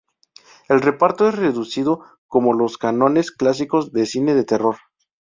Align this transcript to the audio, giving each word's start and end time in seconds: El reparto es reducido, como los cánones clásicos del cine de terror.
El 0.67 0.81
reparto 0.81 1.27
es 1.29 1.35
reducido, 1.35 2.03
como 2.27 2.55
los 2.55 2.79
cánones 2.79 3.29
clásicos 3.31 3.93
del 3.93 4.07
cine 4.07 4.33
de 4.33 4.43
terror. 4.43 4.77